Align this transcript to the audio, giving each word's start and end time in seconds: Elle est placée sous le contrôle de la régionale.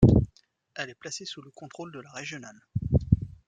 Elle 0.73 0.89
est 0.89 0.95
placée 0.95 1.25
sous 1.25 1.43
le 1.43 1.51
contrôle 1.51 1.91
de 1.91 1.99
la 1.99 2.09
régionale. 2.09 2.59